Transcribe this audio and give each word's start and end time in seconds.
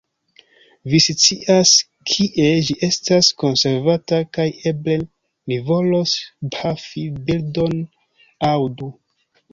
Vi 0.93 0.99
scias 1.07 1.73
kie 2.11 2.47
ĝi 2.69 2.77
estas 2.87 3.29
konservata, 3.43 4.21
kaj 4.39 4.47
eble 4.71 4.97
ni 5.05 5.61
volos 5.69 6.17
pafi 6.57 7.05
birdon 7.29 7.77
aŭ 8.53 8.57
du. 8.81 8.91